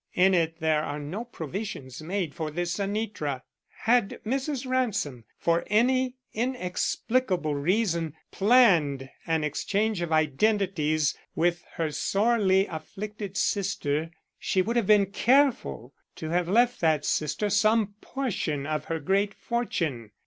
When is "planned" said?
8.31-9.11